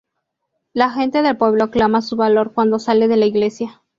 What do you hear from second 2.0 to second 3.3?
su valor cuando sale de la